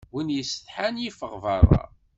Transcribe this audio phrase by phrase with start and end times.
[0.13, 1.83] Win yessetḥan yeffeɣ berra.